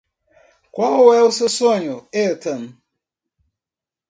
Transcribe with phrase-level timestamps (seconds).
[0.71, 2.75] Qual é o seu sonho, Ethan?